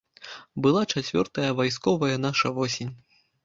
Была 0.65 0.81
чацвёртая 0.93 1.51
вайсковая 1.61 2.17
наша 2.27 2.57
восень. 2.61 2.95